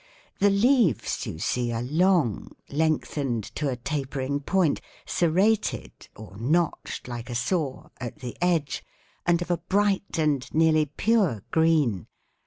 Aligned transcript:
The 0.39 0.49
leaves, 0.49 1.27
you 1.27 1.37
see, 1.37 1.71
are 1.71 1.83
long, 1.83 2.53
lengthened 2.71 3.43
to 3.53 3.69
a 3.69 3.75
tapering 3.75 4.39
point, 4.39 4.81
serrated 5.05 5.91
or 6.15 6.35
notched 6.39 7.07
like 7.07 7.29
a 7.29 7.35
saw 7.35 7.89
at 7.99 8.17
the 8.17 8.35
edge, 8.41 8.83
and 9.27 9.43
of 9.43 9.51
a 9.51 9.57
bright 9.59 10.17
and 10.17 10.51
nearly 10.55 10.87
pure 10.87 11.43
green. 11.51 12.07